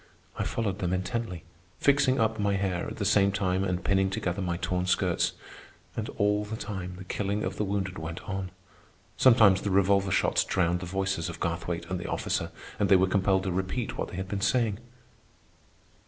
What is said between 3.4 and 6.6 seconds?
and pinning together my torn skirts. And all the